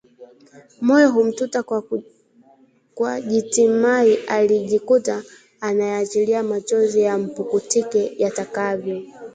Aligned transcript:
Moyo 0.87 1.11
humtuta 1.11 1.63
kwa 2.95 3.21
jitimai 3.21 4.17
akajikuta 4.27 5.23
anayaachilia 5.61 6.43
machozi 6.43 7.01
yampukutike 7.01 8.13
yatakavyo 8.17 9.01